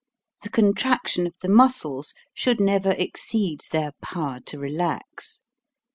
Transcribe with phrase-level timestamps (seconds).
[0.41, 5.43] The contraction of the muscles should never ex ceed their power to relax.